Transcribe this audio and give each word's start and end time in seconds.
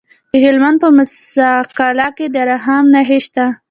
د 0.31 0.33
هلمند 0.45 0.77
په 0.83 0.89
موسی 0.97 1.49
قلعه 1.77 2.09
کې 2.17 2.25
د 2.35 2.35
رخام 2.51 2.83
نښې 2.93 3.19
شته. 3.25 3.45